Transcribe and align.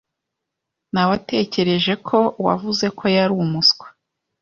Nawetekereje 0.93 1.93
ko 2.07 2.19
wavuze 2.45 2.85
ko 2.97 3.03
yari 3.15 3.33
umuswa. 3.43 3.85